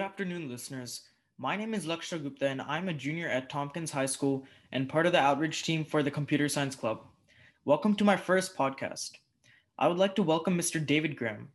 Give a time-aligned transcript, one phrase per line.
[0.00, 1.02] Good afternoon, listeners.
[1.36, 5.04] My name is Laksha Gupta, and I'm a junior at Tompkins High School and part
[5.04, 7.02] of the outreach team for the Computer Science Club.
[7.66, 9.10] Welcome to my first podcast.
[9.78, 10.84] I would like to welcome Mr.
[10.84, 11.50] David Graham.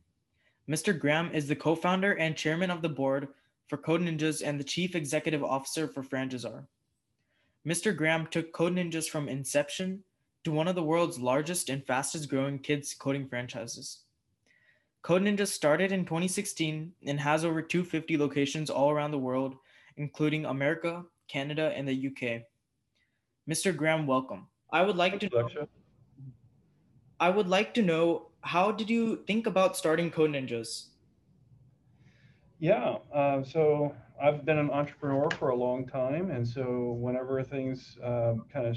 [0.70, 0.96] Mr.
[0.96, 3.30] Graham is the co founder and chairman of the board
[3.68, 6.68] for Code Ninjas and the chief executive officer for Frangizar.
[7.68, 7.98] Mr.
[7.98, 10.04] Graham took Code Ninjas from inception
[10.44, 14.05] to one of the world's largest and fastest growing kids coding franchises.
[15.06, 19.56] Code Ninja started in 2016 and has over 250 locations all around the world,
[19.98, 22.42] including America, Canada, and the UK.
[23.48, 23.78] Mr.
[23.78, 24.48] Graham, welcome.
[24.72, 25.68] I would like to know,
[27.20, 30.88] I would like to know how did you think about starting Code Ninjas?
[32.58, 37.96] Yeah, uh, so I've been an entrepreneur for a long time, and so whenever things
[38.04, 38.76] um, kind of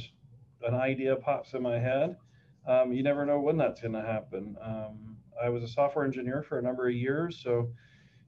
[0.63, 2.19] an idea pops in my head,
[2.67, 4.59] um, you never know when that's going to happen.
[4.63, 7.71] Um, I was a software engineer for a number of years, so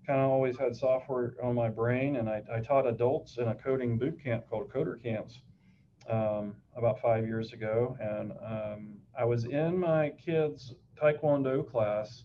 [0.07, 2.17] kind of always had software on my brain.
[2.17, 5.41] And I, I taught adults in a coding boot camp called Coder Camps
[6.09, 7.97] um, about five years ago.
[8.01, 12.25] And um, I was in my kids' Taekwondo class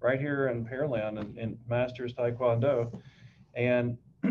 [0.00, 2.92] right here in Pearland in, in Masters Taekwondo.
[3.54, 3.98] And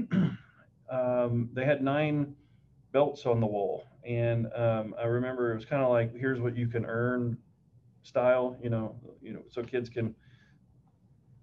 [0.91, 2.35] um, they had nine
[2.91, 3.85] belts on the wall.
[4.05, 7.37] And um, I remember it was kind of like, here's what you can earn
[8.03, 10.15] style, you know, you know, so kids can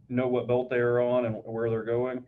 [0.09, 2.25] know what belt they're on and where they're going.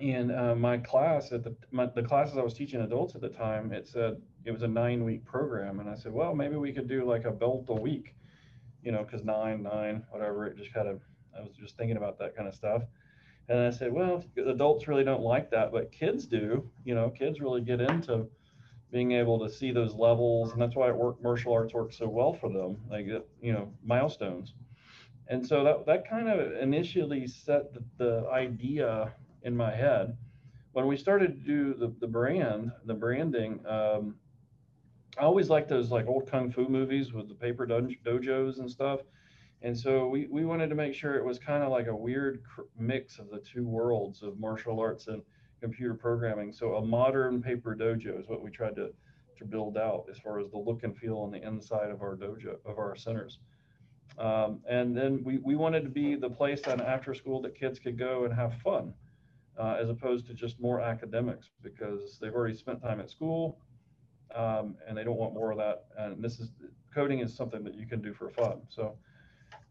[0.00, 3.28] And uh, my class at the my, the classes I was teaching adults at the
[3.28, 6.72] time, it said it was a nine week program, and I said, well, maybe we
[6.72, 8.14] could do like a belt a week,
[8.82, 10.46] you know, because nine, nine, whatever.
[10.46, 11.02] It just kind of
[11.36, 12.82] I was just thinking about that kind of stuff.
[13.48, 16.70] And I said, well, adults really don't like that, but kids do.
[16.84, 18.26] You know, kids really get into
[18.90, 22.08] being able to see those levels, and that's why it work martial arts works so
[22.08, 22.76] well for them.
[22.90, 24.54] Get you know milestones,
[25.28, 30.16] and so that that kind of initially set the, the idea in my head.
[30.72, 34.14] When we started to do the, the brand, the branding, um,
[35.18, 39.00] I always liked those like old kung fu movies with the paper dojos and stuff.
[39.62, 42.42] And so we, we wanted to make sure it was kind of like a weird
[42.78, 45.22] mix of the two worlds of martial arts and
[45.60, 46.52] computer programming.
[46.52, 48.90] So a modern paper dojo is what we tried to,
[49.38, 52.16] to build out as far as the look and feel on the inside of our
[52.16, 53.38] dojo, of our centers.
[54.18, 57.78] Um, and then we, we wanted to be the place on after school that kids
[57.78, 58.92] could go and have fun,
[59.58, 63.58] uh, as opposed to just more academics because they've already spent time at school
[64.34, 65.86] um, and they don't want more of that.
[65.96, 66.50] And this is
[66.94, 68.60] coding is something that you can do for fun.
[68.68, 68.96] So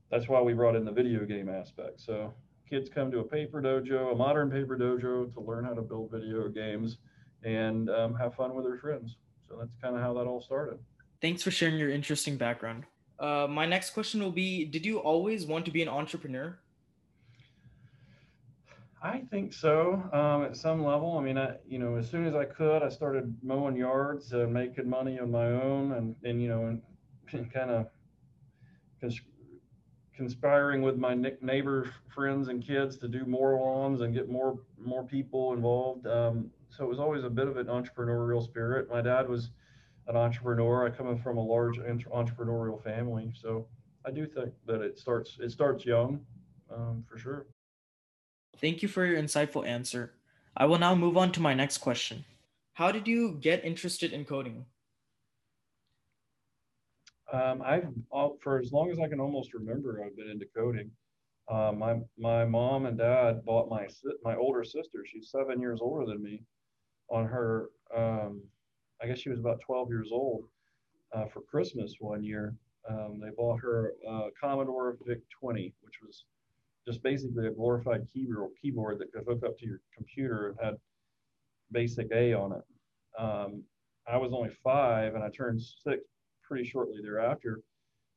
[0.10, 2.02] that's why we brought in the video game aspect.
[2.02, 2.34] So
[2.70, 6.12] kids come to a paper dojo, a modern paper dojo, to learn how to build
[6.12, 6.98] video games
[7.44, 9.16] and um, have fun with their friends.
[9.48, 10.80] So that's kind of how that all started.
[11.22, 12.86] Thanks for sharing your interesting background.
[13.20, 16.58] Uh, my next question will be Did you always want to be an entrepreneur?
[19.02, 20.04] I think so.
[20.12, 22.90] Um, at some level, I mean, I, you know, as soon as I could, I
[22.90, 26.82] started mowing yards, and making money on my own, and and you know, and,
[27.32, 27.88] and kind of
[30.20, 35.02] conspiring with my neighbor friends and kids to do more lawns and get more more
[35.02, 36.06] people involved.
[36.08, 38.90] Um, so it was always a bit of an entrepreneurial spirit.
[38.90, 39.52] My dad was
[40.08, 40.86] an entrepreneur.
[40.86, 43.66] I come from a large entrepreneurial family, so
[44.06, 46.20] I do think that it starts it starts young,
[46.70, 47.46] um, for sure.
[48.58, 50.12] Thank you for your insightful answer.
[50.58, 52.26] I will now move on to my next question.
[52.74, 54.66] How did you get interested in coding?
[57.32, 57.88] Um, I've
[58.42, 60.90] for as long as I can almost remember, I've been into coding.
[61.48, 63.88] Uh, my my mom and dad bought my
[64.24, 65.04] my older sister.
[65.06, 66.42] She's seven years older than me.
[67.12, 68.42] On her, um,
[69.02, 70.44] I guess she was about 12 years old
[71.12, 72.54] uh, for Christmas one year.
[72.88, 76.26] Um, they bought her a Commodore VIC 20, which was
[76.88, 80.76] just basically a glorified keyboard keyboard that could hook up to your computer and had
[81.72, 83.22] basic A on it.
[83.22, 83.64] Um,
[84.08, 86.02] I was only five and I turned six
[86.50, 87.62] pretty shortly thereafter.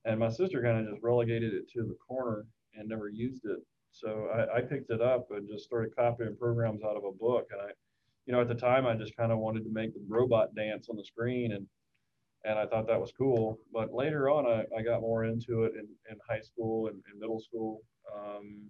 [0.05, 3.59] And my sister kind of just relegated it to the corner and never used it.
[3.93, 7.47] So I, I, picked it up and just started copying programs out of a book.
[7.53, 7.73] And I,
[8.27, 10.89] you know, at the time I just kind of wanted to make the robot dance
[10.89, 11.67] on the screen and
[12.45, 13.61] and I thought that was cool.
[13.73, 17.21] But later on, I, I got more into it in, in high school and, in
[17.21, 17.83] middle school.
[18.13, 18.69] Um,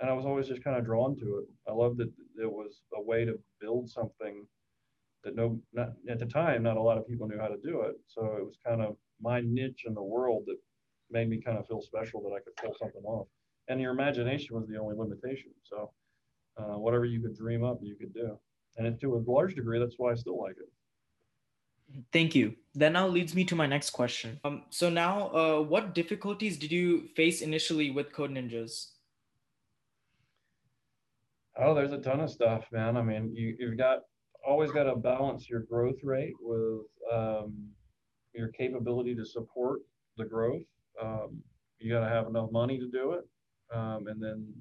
[0.00, 1.44] and I was always just kind of drawn to it.
[1.68, 2.10] I loved that
[2.42, 4.44] it was a way to build something
[5.24, 7.82] that no not at the time not a lot of people knew how to do
[7.82, 7.96] it.
[8.06, 10.56] So it was kind of my niche in the world that
[11.10, 13.26] made me kind of feel special that i could pull something off.
[13.68, 15.50] And your imagination was the only limitation.
[15.62, 15.92] So
[16.58, 18.38] uh, whatever you could dream up you could do.
[18.76, 20.70] And to a large degree that's why i still like it.
[22.12, 22.54] Thank you.
[22.74, 24.38] That now leads me to my next question.
[24.44, 28.92] Um, so now uh, what difficulties did you face initially with code ninjas?
[31.58, 32.96] Oh, there's a ton of stuff, man.
[32.96, 34.00] I mean, you, you've got
[34.46, 37.54] always got to balance your growth rate with um,
[38.34, 39.80] your capability to support
[40.16, 40.62] the growth.
[41.00, 41.42] Um,
[41.78, 43.26] you got to have enough money to do it,
[43.74, 44.52] um, and then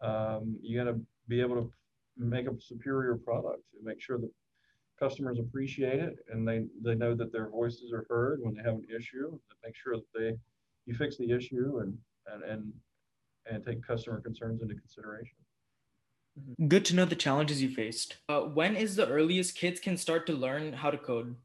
[0.00, 1.70] um, you got to be able to
[2.16, 4.30] make a superior product and make sure that
[4.98, 8.74] customers appreciate it and they, they know that their voices are heard when they have
[8.74, 9.36] an issue.
[9.64, 10.36] Make sure that they
[10.86, 11.96] you fix the issue and
[12.26, 12.72] and and,
[13.50, 15.36] and take customer concerns into consideration.
[16.38, 16.66] Mm-hmm.
[16.66, 18.16] Good to know the challenges you faced.
[18.28, 21.36] Uh, when is the earliest kids can start to learn how to code?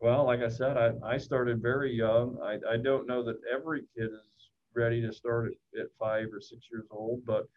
[0.00, 2.38] Well, like I said, I, I started very young.
[2.42, 6.40] I, I don't know that every kid is ready to start at, at five or
[6.40, 7.48] six years old, but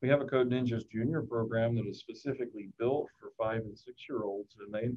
[0.00, 4.06] we have a Code Ninjas Junior program that is specifically built for five and six
[4.08, 4.88] year olds, and they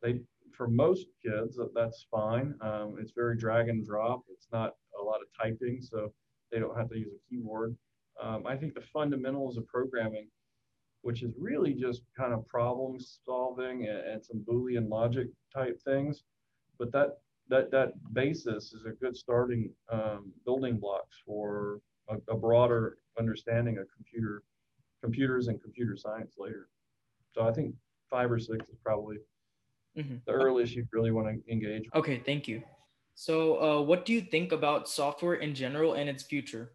[0.00, 0.20] they
[0.56, 2.54] for most kids that's fine.
[2.60, 4.22] Um, it's very drag and drop.
[4.30, 6.12] It's not a lot of typing, so
[6.52, 7.76] they don't have to use a keyboard.
[8.22, 10.28] Um, I think the fundamentals of programming,
[11.02, 16.24] which is really just kind of problem solving and, and some Boolean logic type things,
[16.78, 17.18] but that
[17.48, 23.78] that that basis is a good starting um, building blocks for a, a, broader understanding
[23.78, 24.42] of computer
[25.02, 26.68] computers and computer science later.
[27.34, 27.74] So I think
[28.10, 29.16] five or six is probably
[29.96, 30.16] mm-hmm.
[30.26, 31.84] the earliest you really want to engage.
[31.94, 32.62] Okay, thank you.
[33.14, 36.72] So, uh, what do you think about software in general and its future?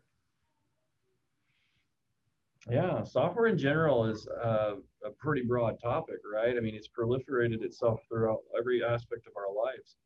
[2.69, 4.75] Yeah, software in general is uh,
[5.06, 6.56] a pretty broad topic, right?
[6.56, 9.98] I mean, it's proliferated itself throughout every aspect of our lives.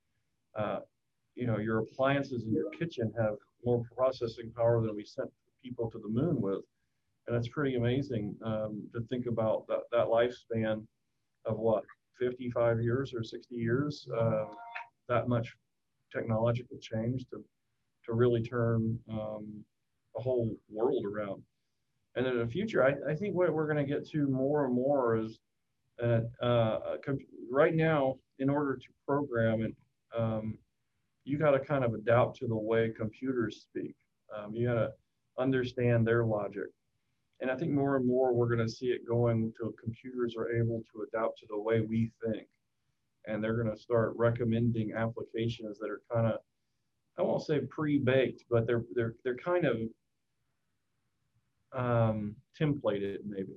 [0.56, 0.80] Uh,
[1.36, 5.30] you know, your appliances in your kitchen have more processing power than we sent
[5.64, 6.62] people to the moon with.
[7.28, 10.84] And that's pretty amazing um, to think about that, that lifespan
[11.46, 11.84] of what,
[12.20, 14.46] 55 years or 60 years, uh,
[15.08, 15.54] that much
[16.12, 17.44] technological change to,
[18.06, 19.64] to really turn um,
[20.18, 21.44] a whole world around.
[22.18, 24.74] And in the future, I, I think what we're going to get to more and
[24.74, 25.40] more is
[26.04, 26.80] uh, uh,
[27.50, 29.76] right now, in order to program it,
[30.18, 30.58] um,
[31.26, 33.96] you got to kind of adapt to the way computers speak.
[34.36, 34.90] Um, you got to
[35.38, 36.70] understand their logic.
[37.40, 40.52] And I think more and more we're going to see it going to computers are
[40.52, 42.48] able to adapt to the way we think.
[43.28, 46.40] And they're going to start recommending applications that are kind of,
[47.20, 49.78] I won't say pre-baked, but they're they're they're kind of
[51.74, 53.54] um, templated maybe,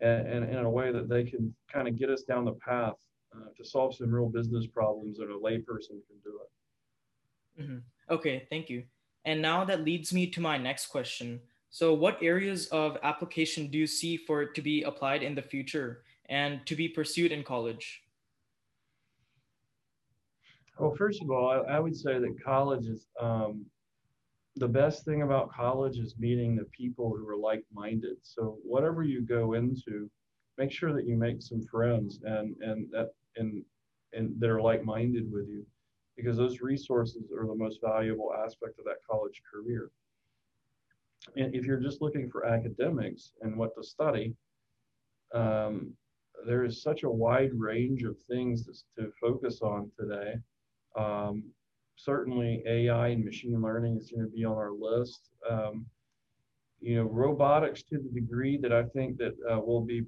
[0.00, 2.94] and, and, in a way that they can kind of get us down the path
[3.34, 7.62] uh, to solve some real business problems that a layperson can do it.
[7.62, 7.78] Mm-hmm.
[8.10, 8.84] Okay, thank you.
[9.24, 11.40] And now that leads me to my next question.
[11.70, 15.42] So, what areas of application do you see for it to be applied in the
[15.42, 18.02] future and to be pursued in college?
[20.78, 23.66] Well, first of all, I, I would say that college is um,
[24.58, 28.16] the best thing about college is meeting the people who are like minded.
[28.22, 30.10] So, whatever you go into,
[30.56, 33.64] make sure that you make some friends and and that and
[34.12, 35.64] and that are like minded with you
[36.16, 39.90] because those resources are the most valuable aspect of that college career.
[41.36, 44.34] And if you're just looking for academics and what to study,
[45.34, 45.92] um,
[46.46, 48.72] there is such a wide range of things to,
[49.02, 50.34] to focus on today.
[50.96, 51.44] Um,
[51.98, 55.30] certainly, AI and machine learning is going to be on our list.
[55.48, 55.86] Um,
[56.80, 60.06] you know, robotics to the degree that I think that uh, will be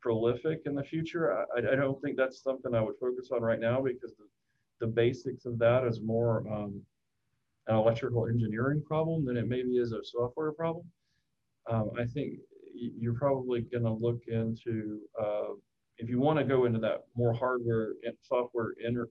[0.00, 1.36] prolific in the future.
[1.54, 4.86] I, I, don't think that's something I would focus on right now because the, the
[4.86, 6.80] basics of that is more um,
[7.66, 10.86] an electrical engineering problem than it maybe is a software problem.
[11.70, 12.38] Um, I think
[12.74, 15.54] you're probably going to look into, uh,
[15.98, 19.08] if you want to go into that more hardware and software inter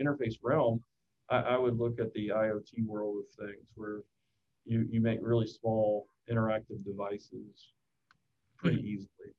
[0.00, 0.80] interface realm,
[1.28, 4.00] I, I, would look at the IoT world of things where
[4.64, 7.72] you, you make really small interactive devices
[8.56, 8.86] pretty mm-hmm.
[8.86, 9.34] easily.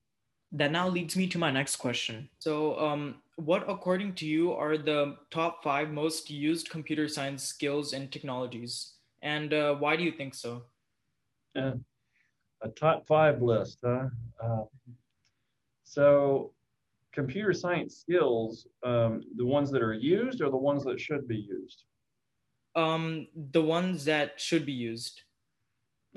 [0.53, 2.29] That now leads me to my next question.
[2.39, 7.93] So, um, what, according to you, are the top five most used computer science skills
[7.93, 8.93] and technologies?
[9.21, 10.63] And uh, why do you think so?
[11.55, 11.73] Uh,
[12.61, 14.07] a top five list, huh?
[14.41, 14.63] Uh,
[15.83, 16.53] so,
[17.13, 21.37] computer science skills, um, the ones that are used or the ones that should be
[21.37, 21.83] used?
[22.75, 25.21] Um, the ones that should be used.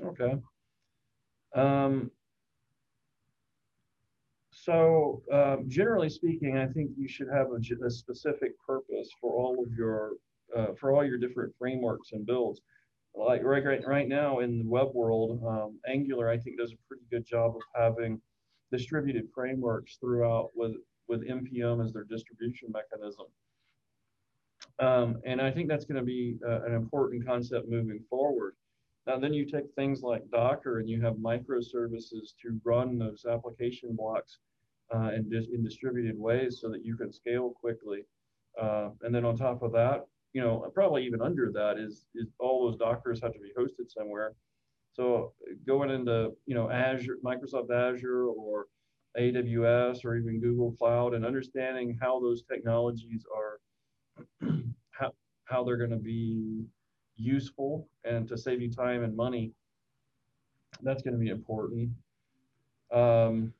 [0.03, 0.35] Okay.
[1.55, 2.11] Um,
[4.51, 9.63] so um, generally speaking, I think you should have a, a specific purpose for all
[9.63, 10.13] of your
[10.55, 12.61] uh, for all your different frameworks and builds.
[13.15, 16.87] Like right right right now in the web world, um, Angular I think does a
[16.87, 18.21] pretty good job of having
[18.71, 20.75] distributed frameworks throughout with
[21.07, 23.25] with npm as their distribution mechanism.
[24.79, 28.55] Um, and I think that's going to be uh, an important concept moving forward.
[29.07, 33.95] Now, then you take things like Docker and you have microservices to run those application
[33.95, 34.39] blocks
[34.93, 38.05] uh, in, dis- in distributed ways so that you can scale quickly.
[38.61, 42.27] Uh, and then on top of that, you know, probably even under that is, is
[42.39, 44.33] all those Dockers have to be hosted somewhere.
[44.93, 45.33] So
[45.65, 48.67] going into, you know, Azure, Microsoft Azure or
[49.17, 54.49] AWS or even Google Cloud and understanding how those technologies are,
[54.91, 55.13] how,
[55.45, 56.65] how they're going to be
[57.15, 59.53] useful and to save you time and money,
[60.81, 61.91] that's going to be important.
[62.91, 63.53] Um,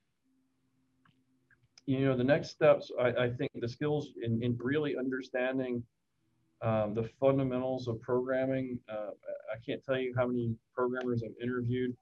[1.85, 5.83] you know, the next steps, I, I think the skills in, in really understanding
[6.61, 8.79] um, the fundamentals of programming.
[8.89, 9.11] Uh,
[9.51, 11.95] I can't tell you how many programmers I've interviewed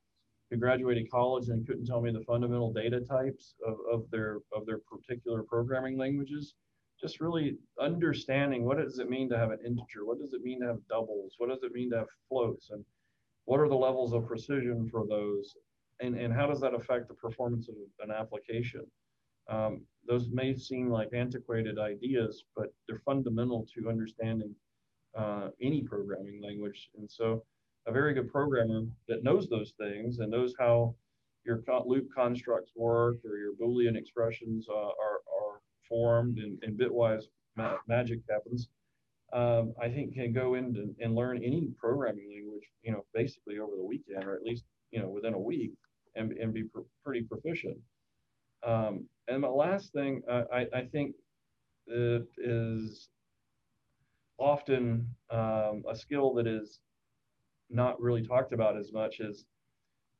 [0.49, 4.65] who graduated college and couldn't tell me the fundamental data types of, of their of
[4.65, 6.55] their particular programming languages.
[6.99, 10.05] Just really understanding what does it mean to have an integer?
[10.05, 11.35] What does it mean to have doubles?
[11.37, 12.71] What does it mean to have floats?
[12.71, 12.83] And
[13.45, 15.55] what are the levels of precision for those?
[16.01, 18.85] And, and how does that affect the performance of an application?
[19.49, 24.53] Um, those may seem like antiquated ideas but they're fundamental to understanding
[25.17, 27.43] uh, any programming language and so
[27.87, 30.93] a very good programmer that knows those things and knows how
[31.45, 37.23] your loop constructs work or your boolean expressions uh, are, are formed and, and bitwise
[37.55, 38.69] ma- magic happens,
[39.33, 43.75] um, I think can go in and learn any programming language, you know, basically over
[43.75, 45.71] the weekend or at least, you know, within a week
[46.15, 47.77] and, and be pr- pretty proficient.
[48.65, 51.15] Um, and the last thing uh, I, I think
[51.87, 53.09] it is
[54.39, 56.79] often um, a skill that is
[57.69, 59.45] not really talked about as much is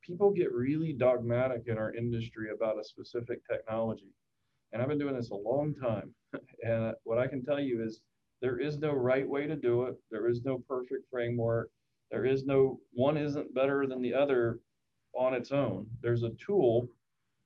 [0.01, 4.13] people get really dogmatic in our industry about a specific technology.
[4.71, 6.13] And I've been doing this a long time.
[6.63, 8.01] and what I can tell you is
[8.41, 9.95] there is no right way to do it.
[10.11, 11.69] There is no perfect framework.
[12.11, 14.59] There is no one isn't better than the other
[15.13, 15.87] on its own.
[16.01, 16.87] There's a tool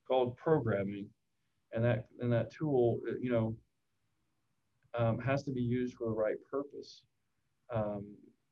[0.08, 1.08] called programming,
[1.74, 3.56] and that and that tool, you know,
[4.98, 7.02] um, has to be used for the right purpose.
[7.74, 8.06] Um,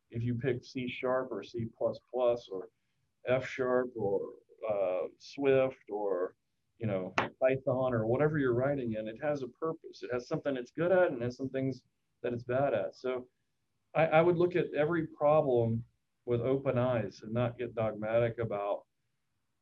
[0.09, 2.67] if you pick C sharp or C plus plus or
[3.27, 4.21] F sharp or
[4.69, 6.35] uh, Swift or
[6.81, 10.01] you know, Python or whatever you're writing in, it has a purpose.
[10.01, 11.81] It has something it's good at and has some things
[12.23, 12.95] that it's bad at.
[12.95, 13.27] So
[13.95, 15.83] I, I would look at every problem
[16.25, 18.81] with open eyes and not get dogmatic about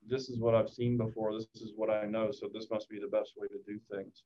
[0.08, 3.00] this is what I've seen before, this is what I know, so this must be
[3.00, 4.24] the best way to do things.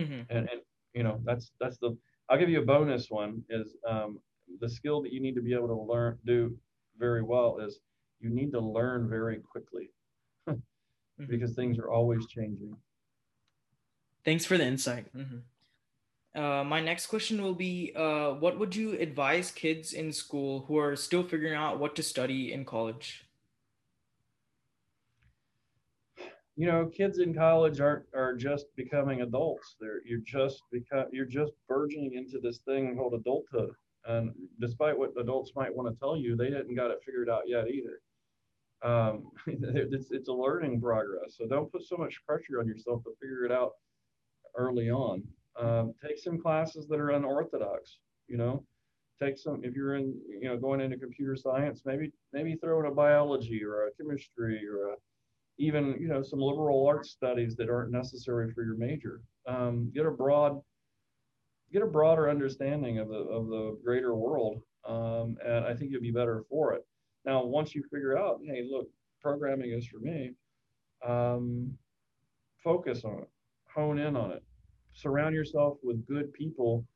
[0.00, 0.34] Mm-hmm.
[0.34, 0.60] And, and
[0.94, 1.96] you know, that's that's the
[2.28, 4.20] I'll give you a bonus one is um,
[4.60, 6.56] the skill that you need to be able to learn do
[6.98, 7.80] very well is
[8.20, 9.90] you need to learn very quickly
[10.48, 11.24] mm-hmm.
[11.28, 12.76] because things are always changing.
[14.24, 15.06] Thanks for the insight.
[15.16, 16.40] Mm-hmm.
[16.40, 20.78] Uh, my next question will be uh, What would you advise kids in school who
[20.78, 23.24] are still figuring out what to study in college?
[26.56, 29.76] You know, kids in college aren't are just becoming adults.
[29.80, 33.72] They're you're just become you're just burgeoning into this thing called adulthood.
[34.06, 37.42] And despite what adults might want to tell you, they hadn't got it figured out
[37.46, 38.00] yet either
[38.82, 41.36] um, it's, it's a learning progress.
[41.36, 43.72] So don't put so much pressure on yourself to figure it out
[44.56, 45.22] early on.
[45.58, 48.64] Um, take some classes that are unorthodox, you know,
[49.20, 52.86] take some, if you're in, you know, going into computer science, maybe, maybe throw in
[52.86, 54.94] a biology or a chemistry or a,
[55.60, 59.20] even, you know, some liberal arts studies that aren't necessary for your major.
[59.46, 60.60] Um, get a broad,
[61.70, 64.62] get a broader understanding of the, of the greater world.
[64.88, 66.86] Um, and I think you'll be better for it.
[67.26, 68.88] Now, once you figure out, hey, look,
[69.20, 70.32] programming is for me,
[71.06, 71.70] um,
[72.64, 73.28] focus on it,
[73.74, 74.42] hone in on it,
[74.94, 76.86] surround yourself with good people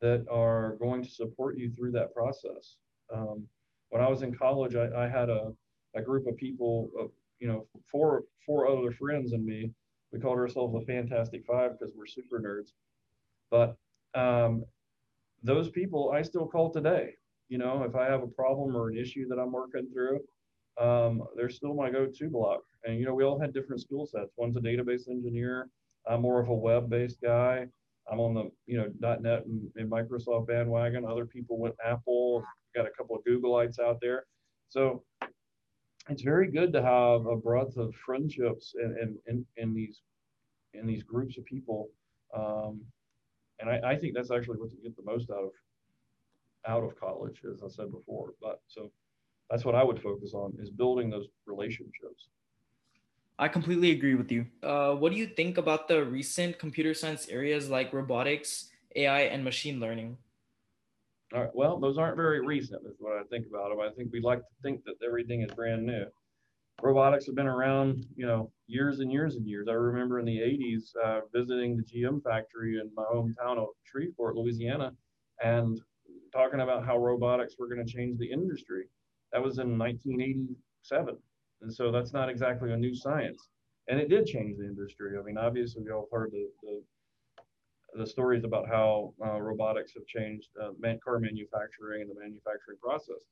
[0.00, 2.78] that are going to support you through that process.
[3.14, 3.46] Um,
[3.90, 5.52] when I was in college, I, I had a,
[5.94, 7.10] a group of people, of,
[7.42, 9.72] you know, four four other friends and me.
[10.12, 12.70] We called ourselves the Fantastic Five because we're super nerds.
[13.50, 13.76] But
[14.14, 14.64] um,
[15.42, 17.14] those people I still call today.
[17.48, 20.20] You know, if I have a problem or an issue that I'm working through,
[20.80, 22.60] um, they're still my go-to block.
[22.84, 24.30] And you know, we all had different skill sets.
[24.36, 25.68] One's a database engineer.
[26.08, 27.66] I'm more of a web-based guy.
[28.10, 31.04] I'm on the you know .NET and, and Microsoft bandwagon.
[31.04, 32.44] Other people went Apple.
[32.74, 34.26] Got a couple of Googleites out there.
[34.68, 35.02] So
[36.08, 40.00] it's very good to have a breadth of friendships and in, in, in, these
[40.74, 41.90] in these groups of people.
[42.36, 42.80] Um,
[43.60, 45.50] and I, I, think that's actually what you get the most out of
[46.66, 48.34] out of college, as I said before.
[48.40, 48.90] But so
[49.50, 52.28] that's what I would focus on is building those relationships.
[53.38, 54.46] I completely agree with you.
[54.62, 59.42] Uh, what do you think about the recent computer science areas like robotics, AI, and
[59.42, 60.16] machine learning?
[61.34, 63.80] All right, well, those aren't very recent, what I think about them.
[63.80, 66.04] I think we like to think that everything is brand new.
[66.80, 69.68] Robotics have been around, you know, years and years and years.
[69.68, 74.36] I remember in the 80s uh, visiting the GM factory in my hometown of Shreveport,
[74.36, 74.92] Louisiana,
[75.42, 75.80] and
[76.32, 78.86] talking about how robotics were going to change the industry.
[79.32, 81.16] That was in 1987.
[81.60, 83.48] And so that's not exactly a new science.
[83.88, 85.18] And it did change the industry.
[85.18, 86.82] I mean, obviously, we all heard the, the,
[87.94, 92.78] the stories about how uh, robotics have changed uh, man, car manufacturing and the manufacturing
[92.82, 93.22] process.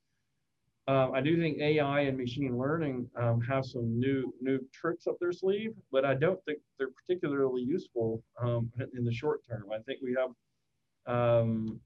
[0.87, 5.15] Um, I do think AI and machine learning um, have some new new tricks up
[5.19, 9.65] their sleeve, but I don't think they're particularly useful um, in the short term.
[9.73, 10.31] I think we have
[11.15, 11.79] um,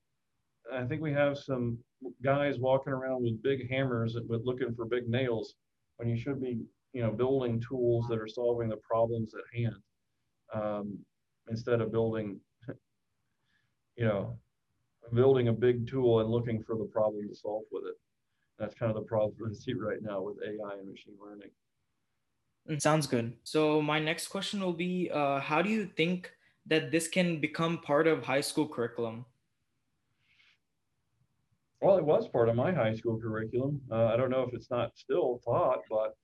[0.73, 1.77] I think we have some
[2.23, 5.55] guys walking around with big hammers but looking for big nails
[5.97, 6.59] when you should be,
[6.93, 9.75] you know, building tools that are solving the problems at hand
[10.53, 10.97] um,
[11.49, 12.39] instead of building,
[13.95, 14.37] you know,
[15.13, 17.95] building a big tool and looking for the problem to solve with it.
[18.59, 21.49] That's kind of the problem we see right now with AI and machine learning.
[22.69, 23.33] Mm, sounds good.
[23.43, 26.31] So my next question will be, uh, how do you think
[26.65, 29.25] that this can become part of high school curriculum?
[31.81, 33.81] Well, it was part of my high school curriculum.
[33.91, 36.15] Uh, I don't know if it's not still taught, but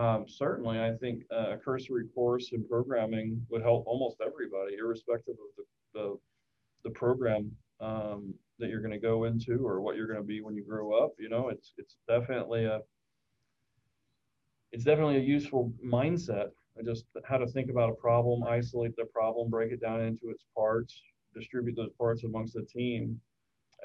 [0.00, 5.34] um, certainly I think uh, a cursory course in programming would help almost everybody, irrespective
[5.34, 5.64] of the,
[5.98, 6.18] the,
[6.88, 10.40] the program um, that you're going to go into or what you're going to be
[10.40, 11.12] when you grow up.
[11.18, 12.80] You know, it's it's definitely a
[14.72, 16.50] it's definitely a useful mindset.
[16.84, 20.44] Just how to think about a problem, isolate the problem, break it down into its
[20.56, 21.02] parts,
[21.34, 23.20] distribute those parts amongst the team,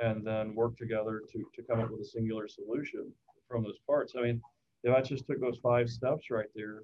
[0.01, 3.11] and then work together to, to come up with a singular solution
[3.49, 4.13] from those parts.
[4.15, 4.39] I mean,
[4.83, 6.83] if I just took those five steps right there,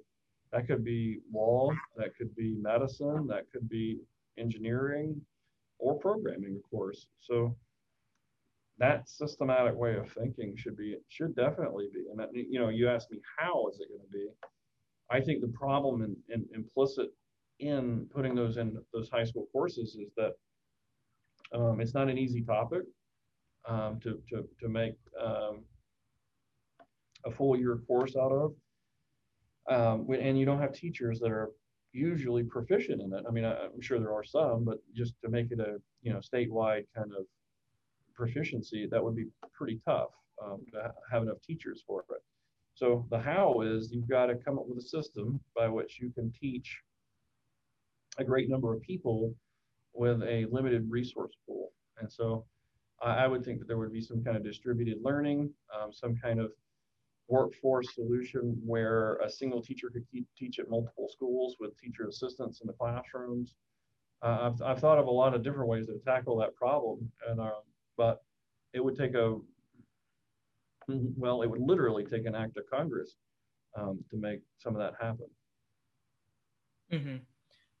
[0.52, 4.00] that could be law, that could be medicine, that could be
[4.36, 5.20] engineering
[5.80, 7.06] or programming, of course.
[7.20, 7.56] So
[8.78, 12.04] that systematic way of thinking should be should definitely be.
[12.10, 14.28] And that, you know, you asked me how is it going to be?
[15.10, 17.08] I think the problem in, in, implicit
[17.58, 20.32] in putting those in those high school courses is that
[21.52, 22.82] um, it's not an easy topic
[23.68, 25.60] um, to, to, to make um,
[27.26, 28.54] a full year course out of.
[29.68, 31.50] Um, and you don't have teachers that are
[31.92, 33.24] usually proficient in it.
[33.28, 36.12] I mean, I, am sure there are some, but just to make it a you
[36.12, 37.26] know statewide kind of
[38.14, 40.10] proficiency, that would be pretty tough
[40.42, 42.22] um, to have enough teachers for it.
[42.74, 46.10] So the how is you've got to come up with a system by which you
[46.10, 46.80] can teach
[48.18, 49.34] a great number of people
[49.92, 51.72] with a limited resource pool.
[51.98, 52.44] And so
[53.02, 56.38] I would think that there would be some kind of distributed learning, um, some kind
[56.38, 56.52] of
[57.30, 60.04] workforce solution where a single teacher could
[60.36, 63.54] teach at multiple schools with teacher assistants in the classrooms.
[64.22, 67.40] Uh, I've, I've thought of a lot of different ways to tackle that problem, and
[67.40, 67.62] um,
[67.96, 68.22] but
[68.74, 69.38] it would take a
[70.88, 73.14] well, it would literally take an act of Congress
[73.78, 75.26] um, to make some of that happen.
[76.92, 77.16] Mm-hmm.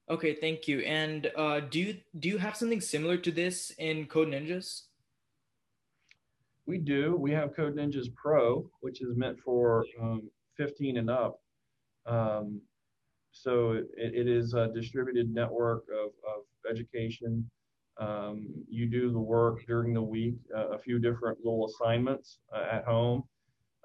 [0.08, 0.80] Okay, thank you.
[0.80, 4.82] And uh, do you do you have something similar to this in Code Ninjas?
[6.66, 7.16] We do.
[7.16, 11.40] We have Code Ninjas Pro, which is meant for um, 15 and up.
[12.06, 12.60] Um,
[13.32, 17.48] so it, it is a distributed network of, of education.
[17.98, 22.66] Um, you do the work during the week, uh, a few different little assignments uh,
[22.70, 23.24] at home.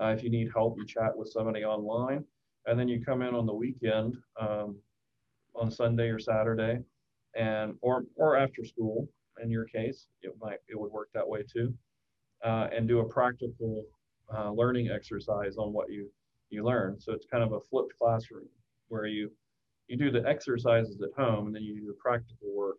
[0.02, 2.24] Uh, if you need help, you chat with somebody online.
[2.66, 4.78] And then you come in on the weekend, um,
[5.56, 6.80] on Sunday or Saturday,
[7.36, 9.08] and or or after school.
[9.44, 11.74] In your case, it might it would work that way too
[12.44, 13.86] uh, and do a practical
[14.36, 16.10] uh, learning exercise on what you
[16.50, 17.00] you learn.
[17.00, 18.48] So it's kind of a flipped classroom
[18.88, 19.32] where you
[19.88, 22.78] you do the exercises at home and then you do the practical work.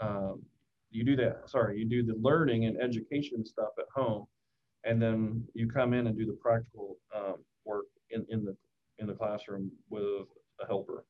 [0.00, 0.42] Um,
[0.90, 1.50] you do that.
[1.50, 4.26] Sorry, you do the learning and education stuff at home,
[4.84, 8.56] and then you come in and do the practical um, work in, in the
[8.98, 10.26] in the classroom with
[10.60, 11.04] a helper.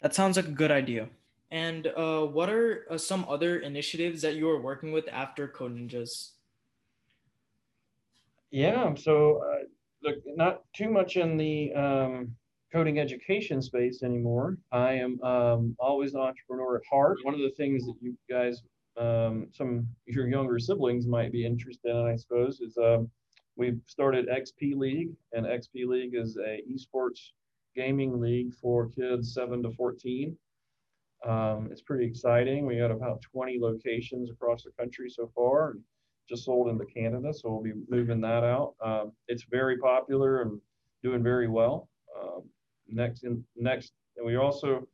[0.00, 1.08] That sounds like a good idea.
[1.50, 5.76] And uh, what are uh, some other initiatives that you are working with after Code
[5.76, 6.30] Ninjas?
[8.50, 9.64] Yeah, so uh,
[10.02, 12.34] look, not too much in the um,
[12.72, 14.56] coding education space anymore.
[14.72, 17.18] I am um, always an entrepreneur at heart.
[17.22, 18.62] One of the things that you guys,
[18.96, 23.08] um, some your younger siblings might be interested in, I suppose, is um,
[23.56, 27.30] we've started XP League, and XP League is a esports
[27.74, 30.36] gaming league for kids seven to 14.
[31.24, 32.66] Um, it's pretty exciting.
[32.66, 35.80] We got about 20 locations across the country so far, and
[36.28, 38.74] just sold into Canada, so we'll be moving that out.
[38.84, 40.60] Um, it's very popular and
[41.02, 41.88] doing very well.
[42.20, 42.42] Um,
[42.88, 44.86] next, in, next, and we also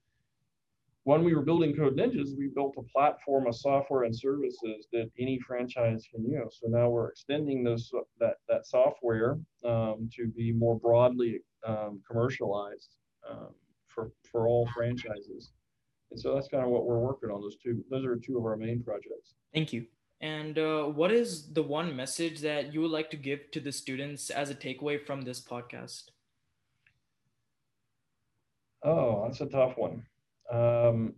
[1.04, 5.10] when we were building Code Ninjas, we built a platform of software and services that
[5.18, 6.60] any franchise can use.
[6.62, 12.96] So now we're extending those that that software um, to be more broadly um, commercialized
[13.28, 13.48] um,
[13.88, 15.52] for for all franchises.
[16.12, 17.40] And so that's kind of what we're working on.
[17.40, 19.32] Those two, those are two of our main projects.
[19.54, 19.86] Thank you.
[20.20, 23.72] And uh, what is the one message that you would like to give to the
[23.72, 26.10] students as a takeaway from this podcast?
[28.84, 30.04] Oh, that's a tough one.
[30.52, 31.14] Um,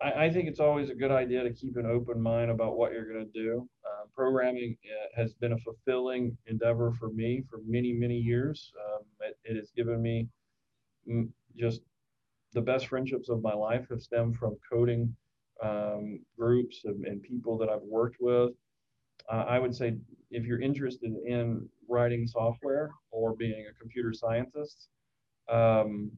[0.00, 2.92] I, I, think it's always a good idea to keep an open mind about what
[2.92, 3.68] you're going to do.
[3.84, 8.70] Uh, programming uh, has been a fulfilling endeavor for me for many, many years.
[8.86, 10.28] Um, it, it, has given me
[11.56, 11.80] just
[12.52, 15.14] the best friendships of my life have stemmed from coding
[15.62, 18.52] um, groups and, and, people that I've worked with.
[19.30, 19.96] Uh, I would say
[20.30, 24.88] if you're interested in writing software or being a computer scientist,
[25.50, 26.12] um,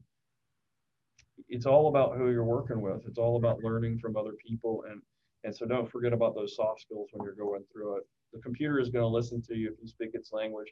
[1.49, 3.01] it's all about who you're working with.
[3.07, 5.01] It's all about learning from other people, and
[5.43, 8.03] and so don't forget about those soft skills when you're going through it.
[8.31, 10.71] The computer is going to listen to you if you speak its language,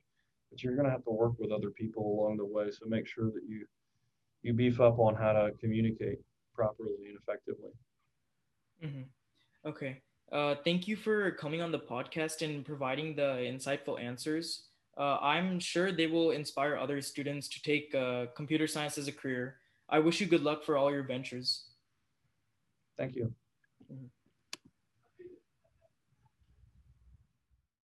[0.52, 2.70] but you're going to have to work with other people along the way.
[2.70, 3.66] So make sure that you
[4.44, 6.20] you beef up on how to communicate
[6.54, 7.72] properly and effectively.
[8.84, 9.70] Mm-hmm.
[9.70, 10.02] Okay.
[10.32, 14.68] Uh, thank you for coming on the podcast and providing the insightful answers.
[14.98, 19.12] Uh, I'm sure they will inspire other students to take uh, computer science as a
[19.12, 19.56] career.
[19.90, 21.66] I wish you good luck for all your ventures.
[22.98, 23.34] Thank you.
[23.92, 24.06] Mm-hmm.